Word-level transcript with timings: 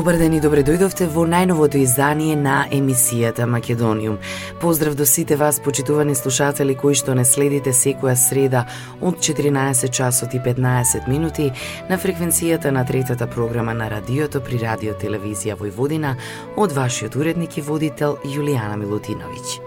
Добар 0.00 0.16
ден 0.16 0.32
и 0.32 0.38
добре 0.40 0.62
дојдовте 0.64 1.04
во 1.12 1.26
најновото 1.28 1.76
издание 1.76 2.32
на 2.32 2.62
емисијата 2.72 3.44
Македониум. 3.44 4.14
Поздрав 4.60 4.94
до 4.96 5.04
сите 5.04 5.36
вас, 5.36 5.58
почитувани 5.60 6.14
слушатели 6.14 6.72
кои 6.74 6.94
што 6.96 7.12
не 7.14 7.24
следите 7.28 7.74
секоја 7.76 8.14
среда 8.16 8.62
од 9.04 9.20
14 9.20 9.92
часот 9.92 10.32
и 10.32 10.40
15 10.40 11.04
минути 11.04 11.50
на 11.90 11.98
фреквенцијата 12.00 12.72
на 12.72 12.86
третата 12.88 13.26
програма 13.26 13.74
на 13.74 13.90
радиото 13.90 14.40
при 14.40 14.56
Радио 14.62 14.94
Телевизија 14.96 15.58
Војводина 15.60 16.14
од 16.56 16.72
вашиот 16.72 17.16
уредник 17.20 17.58
и 17.58 17.60
водител 17.60 18.16
Јулијана 18.24 18.80
Милутиновиќ. 18.80 19.60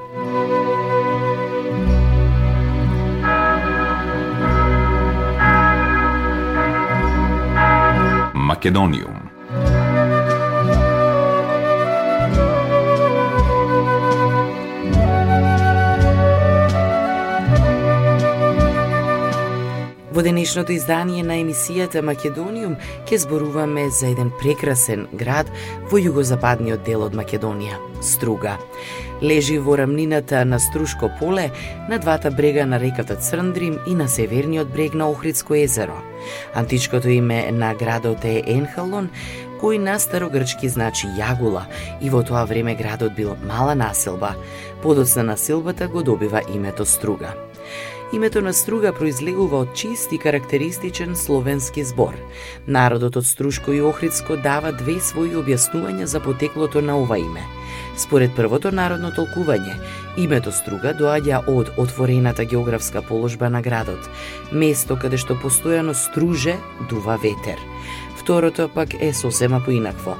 Македониум 8.33 9.32
Во 20.13 20.21
денешното 20.21 20.75
издание 20.75 21.23
на 21.25 21.39
емисијата 21.41 22.03
Македониум 22.05 22.75
ќе 23.09 23.17
зборуваме 23.23 23.87
за 23.89 24.11
еден 24.11 24.27
прекрасен 24.37 25.07
град 25.09 25.47
во 25.89 25.97
југозападниот 25.97 26.83
дел 26.85 27.01
од 27.07 27.15
Македонија, 27.17 27.79
Струга. 28.05 28.59
Лежи 29.25 29.57
во 29.57 29.73
рамнината 29.79 30.43
на 30.45 30.59
Струшко 30.61 31.09
поле, 31.17 31.47
на 31.89 31.97
двата 31.97 32.29
брега 32.29 32.65
на 32.69 32.77
реката 32.79 33.15
Црндрим 33.15 33.79
и 33.87 33.95
на 33.95 34.07
северниот 34.07 34.69
брег 34.69 34.93
на 34.93 35.09
Охридско 35.09 35.55
езеро. 35.55 35.97
Античкото 36.53 37.09
име 37.09 37.49
на 37.51 37.73
градот 37.73 38.21
е 38.21 38.43
Енхалон, 38.45 39.09
кој 39.63 39.79
на 39.81 39.97
старогрчки 39.97 40.69
значи 40.69 41.09
јагула 41.17 41.65
и 42.01 42.13
во 42.13 42.21
тоа 42.21 42.45
време 42.45 42.75
градот 42.75 43.17
бил 43.17 43.33
мала 43.49 43.73
населба. 43.73 44.35
Подоцна 44.83 45.23
населбата 45.23 45.87
го 45.87 46.03
добива 46.03 46.41
името 46.53 46.85
Струга. 46.85 47.33
Името 48.13 48.41
на 48.41 48.53
Струга 48.53 48.91
произлегува 48.93 49.63
од 49.65 49.71
чист 49.73 50.11
и 50.13 50.17
карактеристичен 50.21 51.15
словенски 51.17 51.81
збор. 51.83 52.13
Народот 52.67 53.15
од 53.17 53.25
Струшко 53.25 53.73
и 53.73 53.81
Охридско 53.81 54.37
дава 54.37 54.69
две 54.71 54.99
своји 55.01 55.33
објаснувања 55.41 56.05
за 56.05 56.21
потеклото 56.21 56.81
на 56.85 56.93
ова 57.01 57.17
име. 57.17 57.41
Според 57.97 58.35
првото 58.37 58.69
народно 58.71 59.09
толкување, 59.17 59.73
името 60.17 60.53
Струга 60.53 60.93
доаѓа 60.93 61.41
од 61.49 61.73
отворената 61.77 62.45
географска 62.45 63.01
положба 63.01 63.49
на 63.49 63.65
градот, 63.65 64.05
место 64.51 64.93
каде 64.93 65.17
што 65.17 65.33
постојано 65.33 65.97
струже 65.97 66.59
дува 66.89 67.17
ветер. 67.17 67.57
Второто 68.23 68.69
пак 68.69 68.93
е 69.01 69.13
сосема 69.13 69.59
поинакво. 69.65 70.15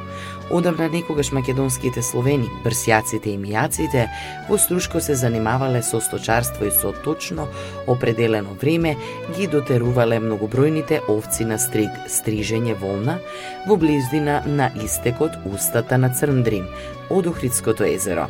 Одамна 0.52 0.90
некогаш 0.92 1.32
македонските 1.32 2.02
словени, 2.04 2.50
брсјаците 2.66 3.32
и 3.32 3.40
мијаците, 3.40 4.08
во 4.50 4.58
Струшко 4.60 5.00
се 5.02 5.16
занимавале 5.16 5.82
со 5.82 6.02
сточарство 6.04 6.68
и 6.68 6.72
со 6.72 6.92
точно 6.92 7.48
определено 7.88 8.54
време 8.62 8.98
ги 9.38 9.48
дотерувале 9.48 10.20
многобројните 10.20 11.00
овци 11.08 11.48
на 11.48 11.58
стриг, 11.58 11.96
стрижење 12.12 12.76
волна 12.76 13.20
во 13.68 13.78
близдина 13.80 14.42
на 14.46 14.70
истекот 14.84 15.40
устата 15.48 15.98
на 15.98 16.12
Црндрим, 16.12 16.68
од 17.10 17.28
Охридското 17.28 17.88
езеро. 17.88 18.28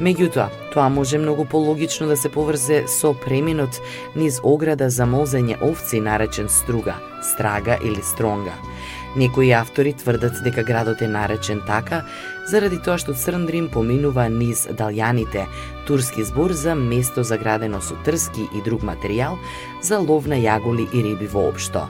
Меѓутоа, 0.00 0.50
тоа 0.74 0.88
може 0.92 1.18
многу 1.18 1.48
пологично 1.48 2.06
да 2.06 2.16
се 2.16 2.28
поврзе 2.28 2.84
со 2.86 3.14
преминот 3.14 3.80
низ 4.14 4.40
ограда 4.44 4.90
за 4.90 5.08
молзење 5.08 5.56
овци 5.62 6.00
наречен 6.04 6.52
струга, 6.52 7.00
страга 7.22 7.80
или 7.82 8.02
стронга– 8.04 8.60
Некои 9.16 9.52
автори 9.52 9.92
тврдат 9.92 10.42
дека 10.44 10.62
градот 10.62 11.00
е 11.02 11.08
наречен 11.08 11.62
така 11.66 12.02
заради 12.46 12.76
тоа 12.84 12.98
што 13.00 13.14
Црндрим 13.16 13.70
поминува 13.72 14.26
низ 14.28 14.66
Далјаните, 14.68 15.46
турски 15.88 16.24
збор 16.24 16.52
за 16.52 16.74
место 16.76 17.24
заградено 17.24 17.80
со 17.80 17.96
трски 18.04 18.44
и 18.52 18.60
друг 18.60 18.84
материјал 18.84 19.38
за 19.82 19.98
лов 19.98 20.28
на 20.28 20.36
јаголи 20.36 20.84
и 20.92 21.02
риби 21.02 21.26
воопшто. 21.32 21.88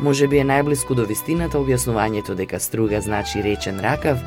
Може 0.00 0.28
би 0.28 0.40
е 0.40 0.48
најблиску 0.48 0.96
до 0.96 1.04
вистината 1.04 1.60
објаснувањето 1.60 2.34
дека 2.34 2.60
струга 2.60 3.00
значи 3.00 3.42
речен 3.42 3.80
ракав, 3.80 4.18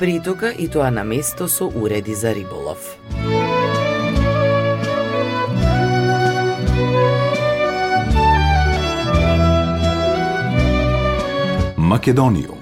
притока 0.00 0.54
и 0.56 0.68
тоа 0.68 0.90
на 0.90 1.04
место 1.04 1.48
со 1.48 1.68
уреди 1.68 2.14
за 2.14 2.34
риболов. 2.34 2.96
Македониум. 11.90 12.58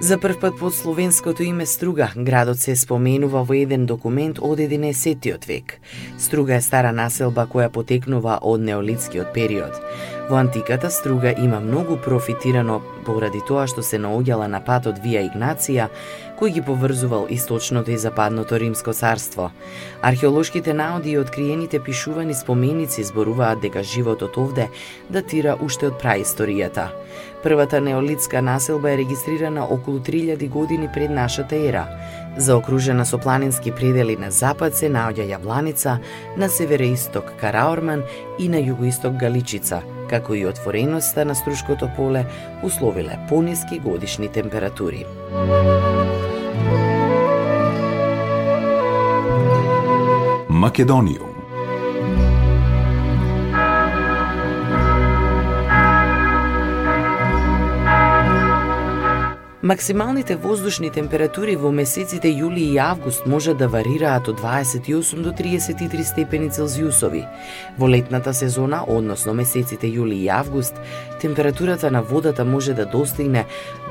За 0.00 0.18
прв 0.18 0.40
пат 0.40 0.58
под 0.58 0.74
словенското 0.74 1.42
име 1.42 1.66
Струга, 1.66 2.12
градот 2.16 2.58
се 2.58 2.76
споменува 2.76 3.42
во 3.42 3.56
еден 3.58 3.86
документ 3.90 4.38
од 4.38 4.60
11 4.62 5.46
век. 5.48 5.80
Струга 6.18 6.54
е 6.54 6.62
стара 6.62 6.92
населба 6.92 7.48
која 7.50 7.72
потекнува 7.74 8.38
од 8.42 8.62
неолитскиот 8.62 9.34
период. 9.34 9.74
Во 10.30 10.38
антиката 10.38 10.90
Струга 10.90 11.34
има 11.34 11.58
многу 11.60 11.96
профитирано 11.96 12.78
поради 13.06 13.42
тоа 13.48 13.66
што 13.66 13.82
се 13.82 13.98
наоѓала 13.98 14.46
на 14.46 14.62
патот 14.62 15.02
Вија 15.02 15.26
Игнација, 15.26 15.88
кој 16.36 16.52
ги 16.52 16.62
поврзувал 16.62 17.26
источното 17.30 17.90
и 17.90 17.98
западното 17.98 18.58
Римско 18.60 18.92
царство. 18.92 19.50
Археолошките 20.02 20.74
наоди 20.74 21.10
и 21.10 21.18
откриените 21.18 21.80
пишувани 21.80 22.34
споменици 22.34 23.04
зборуваат 23.04 23.60
дека 23.60 23.82
животот 23.82 24.36
овде 24.36 24.68
датира 25.10 25.56
уште 25.60 25.88
од 25.88 25.96
праисторијата. 26.02 26.88
Првата 27.42 27.80
неолитска 27.80 28.42
населба 28.42 28.90
е 28.92 28.96
регистрирана 28.96 29.64
околу 29.64 29.98
3000 29.98 30.48
години 30.48 30.88
пред 30.94 31.10
нашата 31.10 31.56
ера. 31.56 31.86
Заокружена 32.36 33.06
со 33.06 33.18
планински 33.18 33.72
предели 33.72 34.16
на 34.16 34.30
запад 34.30 34.76
се 34.76 34.90
наоѓа 34.92 35.24
Јавланица, 35.24 35.98
на 36.36 36.48
североисток 36.48 37.32
Караорман 37.40 38.02
и 38.38 38.48
на 38.48 38.60
југоисток 38.60 39.16
Галичица, 39.16 39.80
како 40.10 40.34
и 40.34 40.46
отвореноста 40.46 41.24
на 41.24 41.34
Струшкото 41.34 41.88
поле 41.96 42.26
условиле 42.62 43.18
пониски 43.28 43.78
годишни 43.78 44.28
температури. 44.28 45.06
Македонијум. 50.56 51.35
Максималните 59.66 60.36
воздушни 60.36 60.92
температури 60.94 61.56
во 61.58 61.72
месеците 61.74 62.30
јули 62.30 62.62
и 62.70 62.78
август 62.78 63.24
може 63.26 63.54
да 63.58 63.66
варираат 63.66 64.28
од 64.30 64.38
28 64.38 65.24
до 65.24 65.32
33 65.34 66.04
степени 66.06 66.50
Целзиусови. 66.50 67.24
Во 67.78 67.88
летната 67.90 68.34
сезона, 68.34 68.84
односно 68.86 69.34
месеците 69.34 69.90
јули 69.90 70.20
и 70.22 70.28
август, 70.30 70.78
температурата 71.20 71.90
на 71.90 72.02
водата 72.02 72.44
може 72.44 72.74
да 72.74 72.86
достигне 72.86 73.44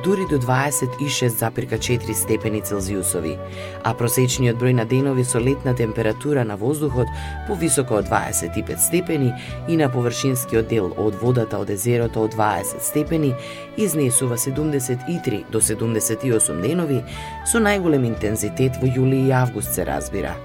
дури 0.04 0.24
до 0.30 0.40
26,4 0.40 2.14
степени 2.14 2.62
Целзиусови, 2.62 3.36
а 3.84 3.94
просечниот 3.94 4.56
број 4.56 4.78
на 4.80 4.86
денови 4.86 5.26
со 5.26 5.44
летна 5.44 5.76
температура 5.76 6.46
на 6.46 6.56
воздухот 6.56 7.08
повисоко 7.48 8.00
од 8.00 8.08
25 8.08 8.78
степени 8.80 9.34
и 9.68 9.76
на 9.76 9.90
површинскиот 9.92 10.70
дел 10.70 10.94
од 10.96 11.20
водата 11.22 11.60
од 11.60 11.70
езерото 11.70 12.24
од 12.24 12.36
20 12.38 12.80
степени 12.80 13.34
изнесува 13.78 14.38
73 14.38 15.44
до 15.52 15.65
178 15.66 16.62
денови 16.62 17.02
со 17.50 17.60
најголем 17.60 18.06
интензитет 18.08 18.78
во 18.82 18.88
јули 18.88 19.26
и 19.28 19.34
август 19.34 19.74
се 19.74 19.86
разбира. 19.86 20.36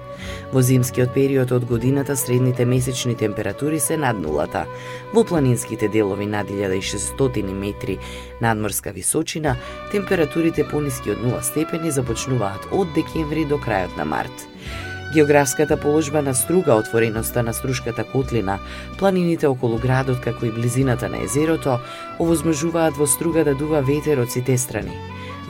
Во 0.51 0.61
зимскиот 0.61 1.13
период 1.13 1.51
од 1.51 1.65
годината 1.65 2.15
средните 2.17 2.65
месечни 2.65 3.15
температури 3.15 3.79
се 3.79 3.97
над 3.97 4.19
нулата. 4.21 4.65
Во 5.13 5.23
планинските 5.23 5.87
делови 5.87 6.25
над 6.25 6.49
1600 6.49 7.53
метри 7.53 7.97
надморска 8.41 8.91
височина, 8.91 9.55
температурите 9.91 10.67
пониски 10.67 11.11
од 11.11 11.23
0 11.25 11.41
степени 11.41 11.91
започнуваат 11.91 12.71
од 12.71 12.93
декември 12.95 13.45
до 13.45 13.57
крајот 13.57 13.97
на 13.97 14.05
март. 14.05 14.50
Географската 15.13 15.77
положба 15.77 16.21
на 16.21 16.35
Струга, 16.35 16.73
отвореноста 16.73 17.43
на 17.43 17.53
Струшката 17.53 18.03
котлина, 18.03 18.59
планините 18.97 19.47
околу 19.47 19.75
градот 19.77 20.21
како 20.23 20.45
и 20.45 20.51
близината 20.51 21.09
на 21.09 21.19
езерото, 21.25 21.79
овозможуваат 22.19 22.95
во 22.95 23.07
Струга 23.07 23.43
да 23.43 23.51
дува 23.55 23.81
ветер 23.83 24.21
од 24.23 24.31
сите 24.31 24.55
страни. 24.57 24.95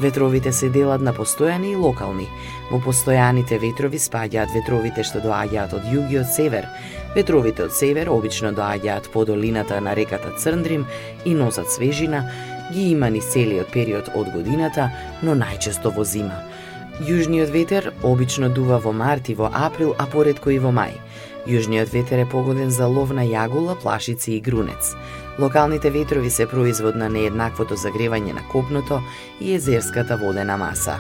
Ветровите 0.02 0.50
се 0.52 0.70
делат 0.74 1.02
на 1.02 1.14
постојани 1.14 1.76
и 1.76 1.78
локални. 1.78 2.26
Во 2.72 2.80
постојаните 2.82 3.60
ветрови 3.62 4.02
спаѓаат 4.02 4.50
ветровите 4.56 5.06
што 5.06 5.22
доаѓаат 5.22 5.76
од 5.78 5.86
југ 5.94 6.10
и 6.10 6.18
од 6.24 6.34
север. 6.34 6.66
Ветровите 7.14 7.68
од 7.70 7.76
север 7.78 8.10
обично 8.10 8.50
доаѓаат 8.58 9.12
по 9.14 9.26
долината 9.30 9.78
на 9.82 9.94
реката 9.94 10.34
Црндрим 10.42 10.88
и 11.26 11.36
носат 11.38 11.70
свежина, 11.70 12.26
ги 12.74 12.90
има 12.96 13.10
ни 13.14 13.22
целиот 13.22 13.70
период 13.70 14.10
од 14.16 14.34
годината, 14.34 14.90
но 15.22 15.38
најчесто 15.38 15.94
во 15.94 16.04
зима. 16.04 16.51
Јужниот 17.00 17.50
ветер 17.50 17.94
обично 18.04 18.50
дува 18.50 18.78
во 18.84 18.92
март 18.92 19.30
и 19.30 19.34
во 19.34 19.50
април, 19.54 19.96
а 19.98 20.06
поредко 20.06 20.52
и 20.52 20.60
во 20.60 20.70
мај. 20.76 21.00
Јужниот 21.48 21.90
ветер 21.94 22.20
е 22.20 22.30
погоден 22.30 22.70
за 22.70 22.86
лов 22.86 23.14
на 23.16 23.24
јагула, 23.24 23.80
плашици 23.80 24.34
и 24.36 24.42
грунец. 24.42 24.94
Локалните 25.40 25.90
ветрови 25.90 26.30
се 26.30 26.46
производ 26.46 26.96
на 26.96 27.10
нееднаквото 27.10 27.76
загревање 27.76 28.34
на 28.34 28.44
копното 28.52 29.02
и 29.40 29.56
езерската 29.56 30.18
водена 30.18 30.58
маса. 30.58 31.00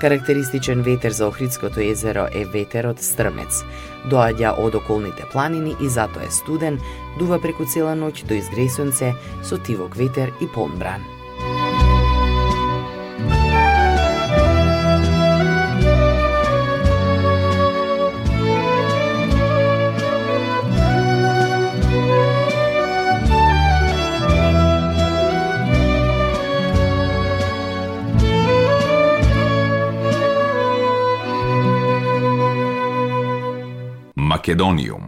Карактеристичен 0.00 0.82
ветер 0.82 1.10
за 1.10 1.26
Охридското 1.26 1.80
езеро 1.80 2.28
е 2.32 2.44
ветерот 2.44 3.00
стрмец. 3.02 3.62
Доаѓа 4.10 4.58
од 4.58 4.74
околните 4.74 5.24
планини 5.32 5.76
и 5.80 5.88
затоа 5.88 6.26
е 6.26 6.30
студен, 6.30 6.78
дува 7.18 7.38
преку 7.42 7.64
цела 7.64 7.94
ноќ 7.94 8.26
до 8.26 8.34
изгресунце 8.34 9.14
со 9.42 9.58
тивок 9.58 9.96
ветер 9.96 10.34
и 10.42 10.46
помбран. 10.46 11.17
Македониум. 34.48 35.07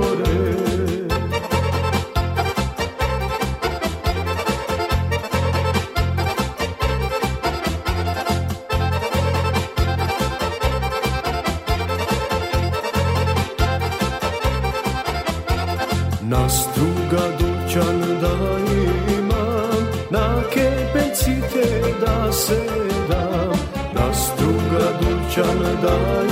gradićan 24.71 25.59
da 25.81 26.23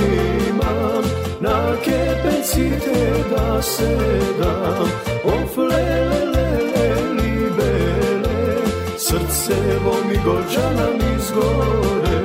imam 0.48 1.04
Na 1.40 1.76
kepecite 1.84 3.24
da 3.30 3.62
se 3.62 3.98
dam 4.38 4.88
Of 5.24 5.56
lele 5.56 6.24
lele 6.34 6.94
libele 7.12 8.56
Srcevo 8.98 9.94
mi 10.08 10.16
golčana 10.24 10.86
mi 10.92 11.22
zgore 11.22 12.20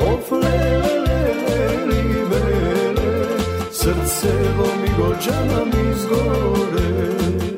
Of 0.00 0.32
lele 0.32 0.94
lele 1.06 1.86
libele 1.86 3.26
Srcevo 3.72 4.66
mi 4.82 4.88
golčana 4.98 5.64
mi 5.64 5.94
zgore 5.94 7.49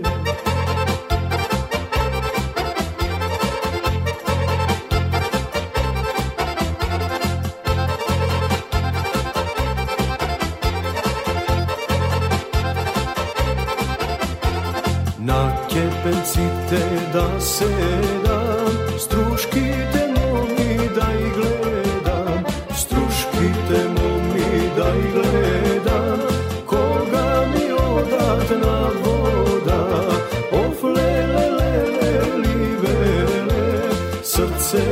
srce 34.32 34.82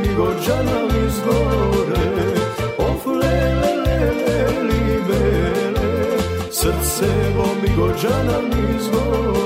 mi 0.00 0.14
gođana 0.14 0.80
li 0.82 1.10
zgore 1.10 2.06
Oh 2.78 3.06
lele 3.06 3.72
lele 3.86 4.62
li 4.62 5.02
bele 5.08 6.18
Srce 6.50 7.12
mi 7.62 7.76
gođana 7.76 8.38
li 8.38 8.78
zgore 8.80 9.45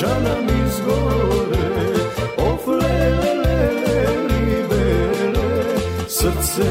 наланите 0.00 0.82
тропа 2.36 2.80
срце 6.08 6.64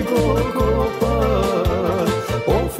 ми 0.00 0.02
го 0.02 0.42
копа 0.54 1.16
Оф 2.46 2.78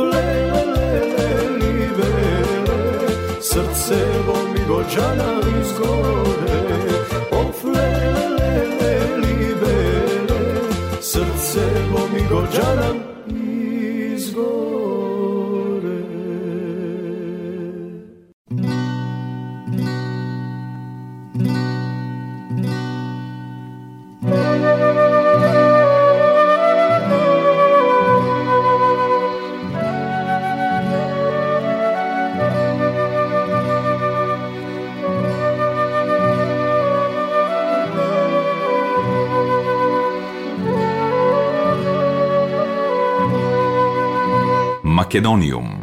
Македониум. 45.12 45.81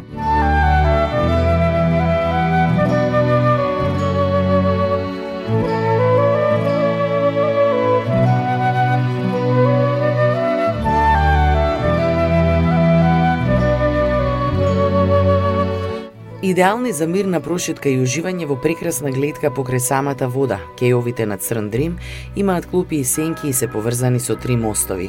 Идеални 16.59 16.91
за 16.91 17.07
мирна 17.07 17.39
прошетка 17.39 17.87
и 17.87 18.01
уживање 18.03 18.43
во 18.43 18.57
прекрасна 18.59 19.13
гледка 19.15 19.47
покрај 19.47 19.79
самата 19.79 20.27
вода. 20.27 20.57
Кејовите 20.75 21.23
на 21.23 21.37
Црн 21.39 21.69
Дрим 21.71 21.93
имаат 22.35 22.65
клупи 22.67 22.99
и 22.99 23.05
сенки 23.05 23.47
и 23.47 23.53
се 23.53 23.69
поврзани 23.71 24.19
со 24.19 24.35
три 24.35 24.57
мостови. 24.59 25.07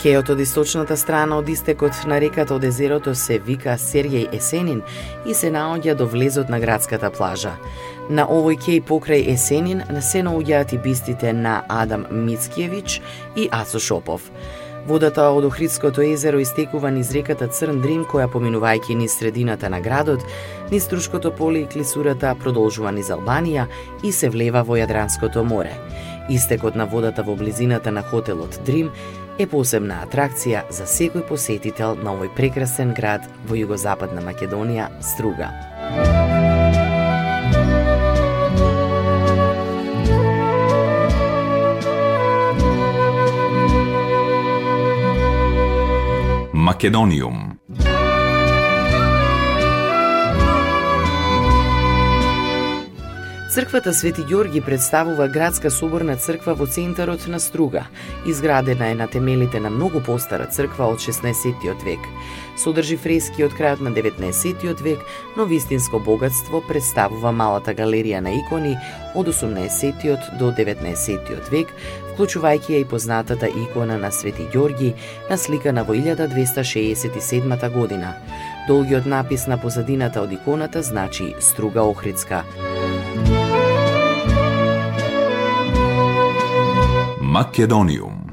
Кејот 0.00 0.32
од 0.32 0.40
источната 0.40 0.96
страна 0.96 1.36
од 1.36 1.52
истекот 1.52 1.92
на 2.08 2.16
реката 2.16 2.56
од 2.56 2.64
езерото 2.64 3.12
се 3.14 3.36
вика 3.38 3.76
Сергеј 3.76 4.32
Есенин 4.32 4.80
и 5.28 5.34
се 5.34 5.52
наоѓа 5.52 6.00
до 6.00 6.06
влезот 6.08 6.48
на 6.48 6.60
градската 6.64 7.10
плажа. 7.12 7.58
На 8.08 8.24
овој 8.24 8.56
кеј 8.56 8.80
покрај 8.88 9.28
Есенин 9.34 9.84
се 10.00 10.24
наоѓаат 10.24 10.72
и 10.72 10.78
бистите 10.78 11.32
на 11.32 11.62
Адам 11.68 12.06
Мицкиевич 12.10 13.02
и 13.36 13.50
Асо 13.52 13.78
Шопов. 13.78 14.32
Водата 14.86 15.24
од 15.34 15.44
Охридското 15.44 16.02
езеро 16.06 16.38
истекува 16.38 16.90
низ 16.94 17.10
реката 17.10 17.48
Црн 17.50 17.80
Дрим, 17.82 18.04
која 18.06 18.28
поминувајќи 18.30 18.94
низ 18.94 19.16
средината 19.18 19.66
на 19.66 19.80
градот, 19.82 20.22
низ 20.70 20.86
Трушкото 20.86 21.32
поле 21.34 21.64
и 21.64 21.66
Клисурата 21.66 22.36
продолжува 22.38 22.92
низ 22.94 23.10
Албанија 23.10 23.66
и 24.06 24.12
се 24.12 24.30
влева 24.30 24.62
во 24.62 24.78
Јадранското 24.78 25.42
море. 25.42 25.74
Истекот 26.30 26.78
на 26.78 26.86
водата 26.86 27.26
во 27.26 27.34
близината 27.34 27.90
на 27.90 28.02
хотелот 28.02 28.60
Дрим 28.66 28.92
е 29.38 29.46
посебна 29.50 30.04
атракција 30.06 30.62
за 30.70 30.86
секој 30.86 31.26
посетител 31.26 31.98
на 31.98 32.14
овој 32.14 32.30
прекрасен 32.38 32.94
град 32.94 33.26
во 33.50 33.58
југозападна 33.58 34.22
Македонија, 34.22 34.86
Струга. 35.02 35.50
Македониум. 46.66 47.58
Црквата 53.56 53.92
Свети 53.94 54.20
Ѓорги 54.20 54.60
представува 54.60 55.28
градска 55.32 55.70
соборна 55.70 56.16
црква 56.20 56.52
во 56.58 56.66
центарот 56.66 57.28
на 57.30 57.38
Струга. 57.40 57.86
Изградена 58.26 58.90
е 58.90 58.94
на 58.94 59.06
темелите 59.06 59.60
на 59.60 59.70
многу 59.70 60.02
постара 60.02 60.46
црква 60.46 60.90
од 60.90 60.98
16 60.98 61.84
век. 61.84 62.02
Содржи 62.58 62.98
фрески 62.98 63.46
од 63.46 63.54
крајот 63.54 63.80
на 63.80 63.94
19 63.94 64.82
век, 64.82 64.98
но 65.36 65.46
вистинско 65.46 65.98
богатство 65.98 66.60
представува 66.68 67.32
малата 67.32 67.72
галерија 67.72 68.20
на 68.20 68.34
икони 68.34 68.74
од 69.14 69.30
18 69.30 70.36
до 70.38 70.50
19 70.50 71.50
век, 71.50 71.72
вклучувајќи 72.16 72.72
ја 72.72 72.78
и 72.80 72.88
познатата 72.88 73.48
икона 73.48 73.98
на 74.00 74.10
Свети 74.10 74.48
Ѓорги, 74.48 74.94
насликана 75.30 75.84
во 75.84 75.92
1267 75.94 77.70
година. 77.72 78.14
Долгиот 78.68 79.06
напис 79.06 79.46
на 79.46 79.60
позадината 79.60 80.22
од 80.22 80.32
иконата 80.32 80.82
значи 80.82 81.34
Струга 81.40 81.82
Охридска. 81.82 82.42
Македониум 87.20 88.25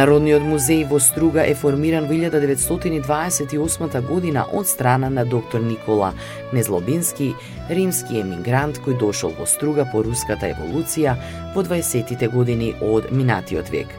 Народниот 0.00 0.40
музеј 0.48 0.86
во 0.88 0.96
Струга 0.96 1.42
е 1.44 1.52
формиран 1.52 2.06
во 2.08 2.14
1928 2.16 4.06
година 4.08 4.46
од 4.48 4.64
страна 4.66 5.10
на 5.12 5.26
доктор 5.28 5.60
Никола 5.60 6.14
Незлобински, 6.56 7.34
римски 7.68 8.22
емигрант 8.22 8.80
кој 8.80 8.96
дошол 8.96 9.34
во 9.36 9.44
Струга 9.44 9.84
по 9.92 10.00
руската 10.06 10.48
еволуција 10.54 11.18
во 11.52 11.60
20-тите 11.66 12.30
години 12.32 12.72
од 12.80 13.12
минатиот 13.12 13.68
век. 13.68 13.92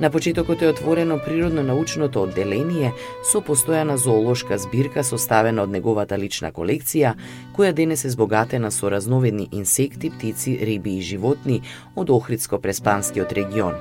На 0.00 0.10
почетокот 0.10 0.62
е 0.62 0.68
отворено 0.68 1.18
природно-научното 1.18 2.22
одделение 2.24 2.94
со 3.20 3.42
постојана 3.44 3.98
зоолошка 4.00 4.56
збирка 4.56 5.04
составена 5.04 5.66
од 5.68 5.74
неговата 5.74 6.16
лична 6.16 6.48
колекција, 6.56 7.12
која 7.52 7.74
денес 7.76 8.06
е 8.08 8.12
збогатена 8.14 8.70
со 8.72 8.88
разновидни 8.88 9.50
инсекти, 9.52 10.08
птици, 10.10 10.56
риби 10.56 10.96
и 10.96 11.02
животни 11.04 11.60
од 11.96 12.08
Охридско-Преспанскиот 12.08 13.32
регион. 13.36 13.76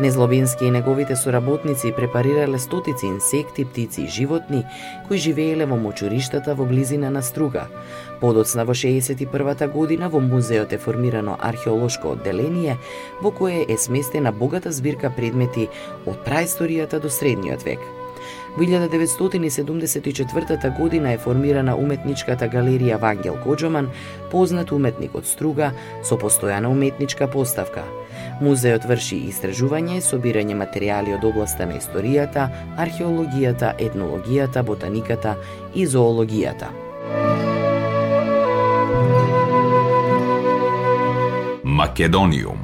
Незлобински 0.00 0.66
и 0.66 0.70
неговите 0.70 1.16
соработници 1.16 1.92
препарирале 1.96 2.58
стотици 2.58 3.06
инсекти, 3.06 3.64
птици 3.64 4.02
и 4.02 4.08
животни 4.08 4.62
кои 5.08 5.18
живееле 5.18 5.66
во 5.66 5.74
мочуриштата 5.76 6.54
во 6.54 6.64
близина 6.64 7.10
на 7.10 7.22
Струга. 7.22 7.66
Подоцна 8.20 8.64
во 8.64 8.72
61 8.72 9.72
година 9.72 10.08
во 10.08 10.20
музеот 10.20 10.72
е 10.72 10.78
формирано 10.78 11.36
археолошко 11.40 12.08
одделение 12.08 12.78
во 13.20 13.30
кое 13.30 13.64
е 13.68 13.76
сместена 13.76 14.32
богата 14.32 14.72
збирка 14.72 15.10
предмети 15.10 15.68
од 16.06 16.16
праисторијата 16.24 17.00
до 17.00 17.10
средниот 17.10 17.62
век. 17.62 17.78
Во 18.56 18.64
1974 18.64 20.78
година 20.78 21.12
е 21.12 21.18
формирана 21.18 21.76
уметничката 21.76 22.48
галерија 22.48 23.00
Вангел 23.00 23.36
Коджоман, 23.44 23.90
познат 24.30 24.72
уметник 24.72 25.14
од 25.14 25.26
Струга, 25.28 25.72
со 26.02 26.16
постојана 26.16 26.72
уметничка 26.72 27.28
поставка. 27.28 27.84
Музеот 28.40 28.84
врши 28.88 29.28
истражување 29.28 30.00
и 30.00 30.06
собирање 30.08 30.56
материјали 30.56 31.14
од 31.18 31.24
областа 31.24 31.66
на 31.68 31.76
историјата, 31.76 32.48
археологијата, 32.80 33.76
етнологијата, 33.76 34.64
ботаниката 34.64 35.36
и 35.74 35.86
зоологијата. 35.86 37.55
Македонијум. 41.76 42.55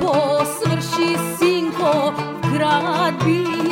po 0.00 0.44
svrši 0.44 1.16
sinko 1.38 2.12
grad 2.52 3.14
bi 3.24 3.63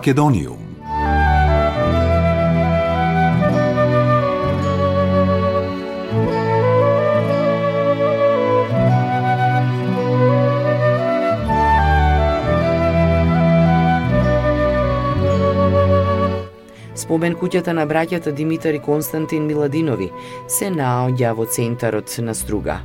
Македониум. 0.00 0.56
Спомен 16.96 17.36
куќата 17.36 17.74
на 17.76 17.84
браќата 17.84 18.32
Димитар 18.32 18.72
и 18.72 18.80
Константин 18.80 19.44
Миладинови 19.44 20.08
се 20.48 20.70
наоѓа 20.72 21.34
во 21.36 21.44
центарот 21.44 22.08
на 22.24 22.32
Струга. 22.34 22.80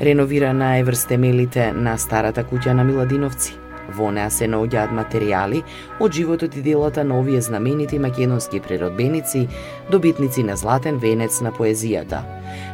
Реновирана 0.00 0.76
е 0.78 0.86
врз 0.86 1.08
темелите 1.10 1.72
на 1.72 1.98
старата 1.98 2.46
куќа 2.46 2.70
на 2.70 2.86
Миладиновци. 2.86 3.61
Во 3.96 4.10
неа 4.10 4.30
се 4.30 4.48
наоѓаат 4.48 4.92
материјали 4.96 5.62
од 6.00 6.12
животот 6.12 6.56
и 6.56 6.62
делата 6.62 7.04
на 7.04 7.18
овие 7.20 7.40
знаменити 7.40 7.98
македонски 7.98 8.60
природбеници, 8.60 9.48
добитници 9.90 10.42
на 10.42 10.56
златен 10.56 10.98
венец 10.98 11.40
на 11.40 11.52
поезијата. 11.52 12.22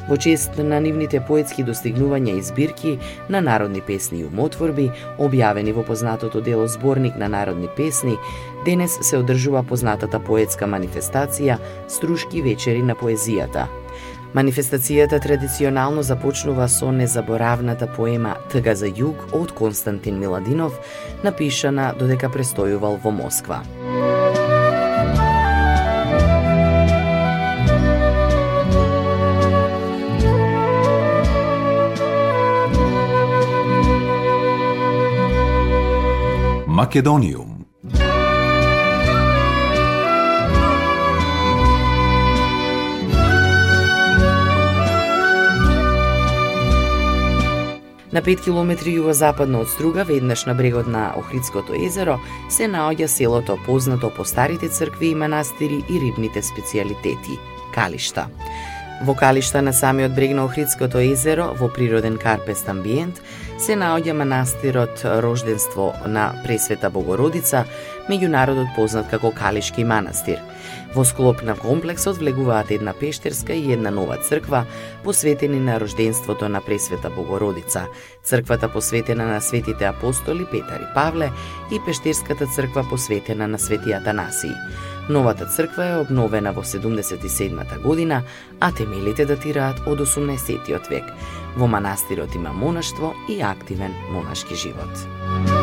Во 0.09 0.16
чест 0.16 0.57
на 0.59 0.81
нивните 0.81 1.20
поетски 1.20 1.64
достигнувања 1.64 2.38
и 2.38 2.42
збирки 2.42 2.98
на 3.28 3.40
народни 3.40 3.81
песни 3.81 4.20
и 4.20 4.24
умотворби, 4.24 4.90
објавени 5.18 5.74
во 5.76 5.85
познатото 5.85 6.40
дело 6.40 6.68
Зборник 6.68 7.16
на 7.16 7.28
народни 7.28 7.68
песни, 7.76 8.16
денес 8.64 8.98
се 9.02 9.18
одржува 9.18 9.62
познатата 9.62 10.20
поетска 10.20 10.66
манифестација 10.66 11.59
Струшки 11.88 12.42
вечери 12.42 12.83
на 12.83 12.94
поезијата. 12.94 13.66
Манифестацијата 14.35 15.21
традиционално 15.25 16.03
започнува 16.03 16.67
со 16.69 16.93
незаборавната 16.93 17.87
поема 17.97 18.35
Тга 18.53 18.75
за 18.77 18.87
југ 18.87 19.33
од 19.33 19.55
Константин 19.57 20.19
Миладинов, 20.21 20.77
напишана 21.25 21.95
додека 21.99 22.29
престојувал 22.29 23.01
во 23.01 23.11
Москва. 23.11 23.62
Македонијум 36.69 37.48
На 48.18 48.22
5 48.22 48.40
километри 48.42 48.96
југозападно 48.96 49.61
од 49.62 49.68
Струга, 49.70 50.02
веднаш 50.02 50.40
на 50.48 50.54
брегот 50.59 50.88
на 50.90 51.12
Охридското 51.20 51.76
езеро, 51.78 52.16
се 52.50 52.66
наоѓа 52.66 53.07
селото 53.07 53.54
познато 53.62 54.11
по 54.11 54.24
старите 54.26 54.68
цркви 54.68 55.12
и 55.12 55.14
манастири 55.14 55.78
и 55.87 56.00
рибните 56.02 56.42
специјалитети– 56.42 57.38
Калишта. 57.76 58.26
Во 59.07 59.14
Калишта 59.14 59.62
на 59.62 59.72
самиот 59.72 60.16
брег 60.18 60.35
на 60.35 60.48
Охридското 60.50 60.98
езеро, 60.98 61.52
во 61.61 61.68
природен 61.70 62.18
карпест 62.18 62.66
амбиент, 62.66 63.22
се 63.54 63.78
наоѓа 63.78 64.18
манастирот 64.18 65.04
Рожденство 65.22 65.92
на 66.07 66.33
Пресвета 66.42 66.90
Богородица, 66.90 67.68
меѓународот 68.11 68.74
познат 68.74 69.07
како 69.14 69.31
Калишки 69.31 69.85
манастир. 69.85 70.42
Во 70.94 71.05
склоп 71.05 71.42
на 71.42 71.55
комплексот 71.57 72.16
влегуваат 72.16 72.70
една 72.70 72.92
пештерска 72.92 73.53
и 73.53 73.72
една 73.72 73.90
нова 73.90 74.16
црква, 74.16 74.64
посветени 75.05 75.61
на 75.61 75.81
рожденството 75.81 76.48
на 76.48 76.61
Пресвета 76.61 77.11
Богородица, 77.11 77.87
црквата 78.24 78.68
посветена 78.68 79.27
на 79.27 79.40
светите 79.40 79.85
апостоли 79.85 80.46
Петар 80.51 80.81
и 80.81 80.94
Павле 80.94 81.31
и 81.72 81.81
пештерската 81.87 82.46
црква 82.46 82.87
посветена 82.90 83.48
на 83.48 83.59
Свети 83.59 83.92
Атанасии. 83.92 84.55
Новата 85.09 85.46
црква 85.46 85.87
е 85.87 85.96
обновена 85.96 86.53
во 86.53 86.62
77-та 86.62 87.79
година, 87.79 88.22
а 88.61 88.72
темелите 88.72 89.24
датираат 89.24 89.81
од 89.87 90.01
18 90.01 90.88
век. 90.90 91.05
Во 91.57 91.66
манастирот 91.66 92.35
има 92.35 92.53
монаштво 92.53 93.14
и 93.29 93.40
активен 93.42 93.94
монашки 94.12 94.55
живот. 94.55 95.58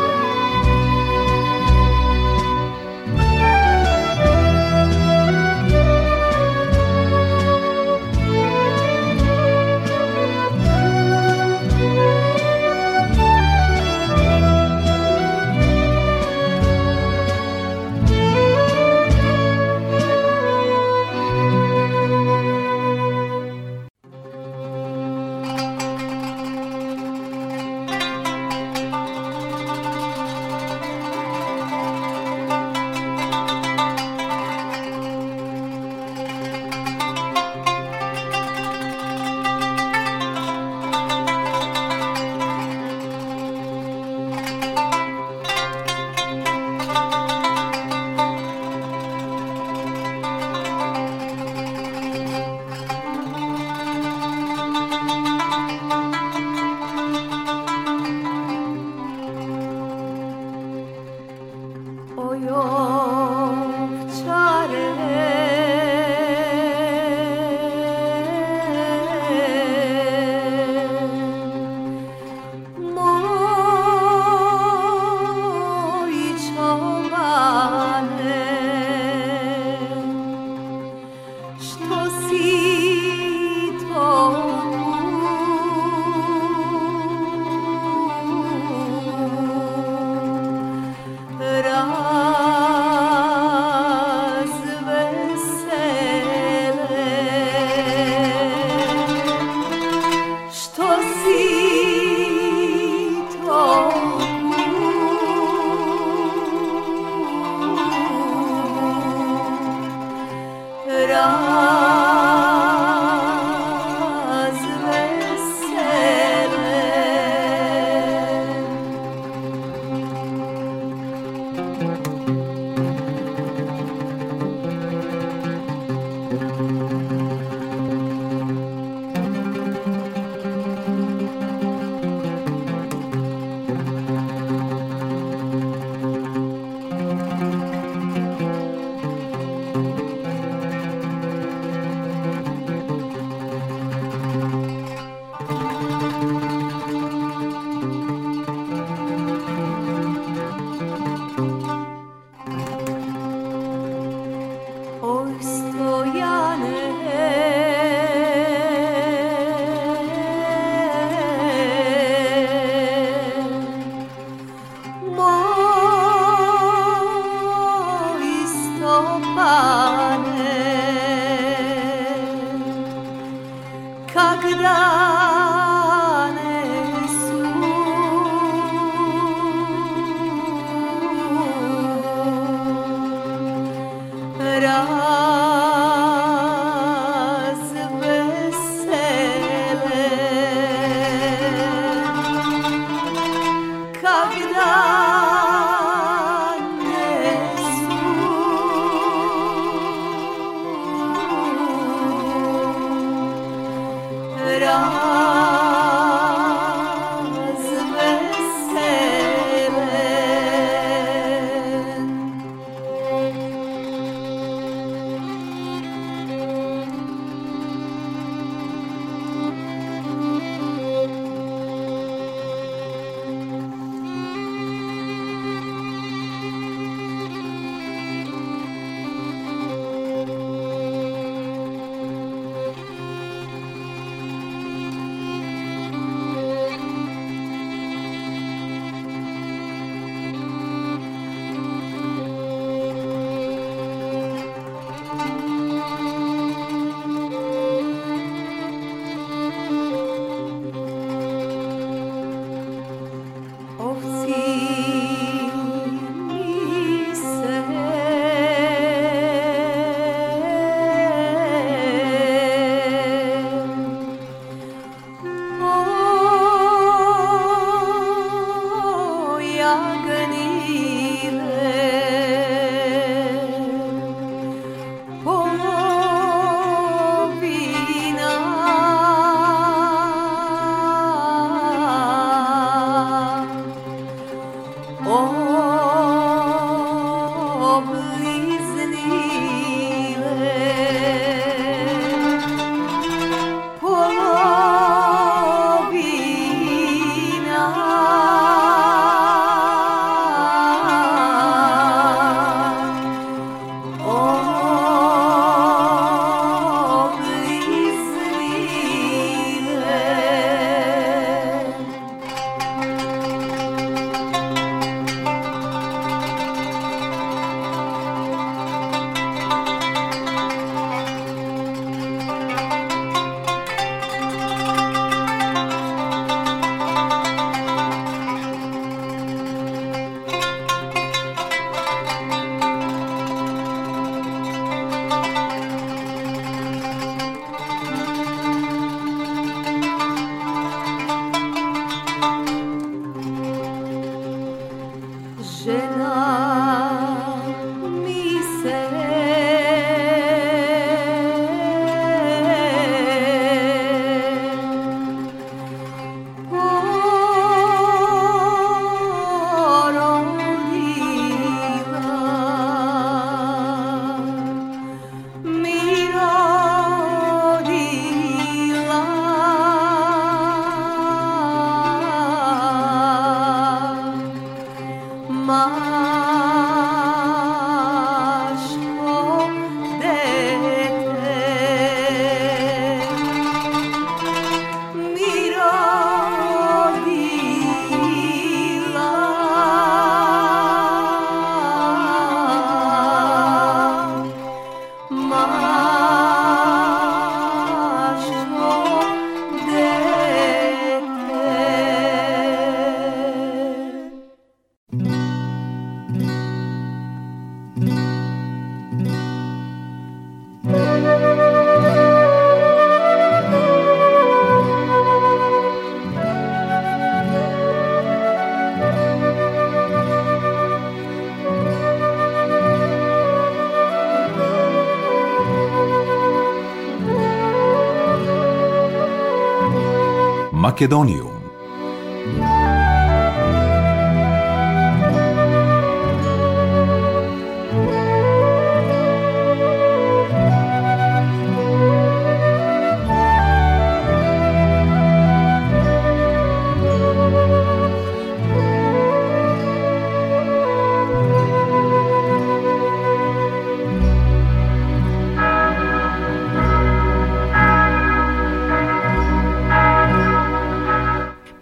Македонијум. 430.76 431.35